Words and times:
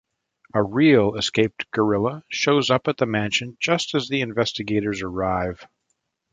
A 0.55 0.63
real 0.63 1.13
escaped 1.15 1.69
gorilla 1.69 2.23
shows 2.27 2.71
up 2.71 2.87
at 2.87 2.97
the 2.97 3.05
mansion 3.05 3.55
just 3.59 3.93
as 3.93 4.07
the 4.09 4.21
investigators 4.21 5.03
arrive. 5.03 5.67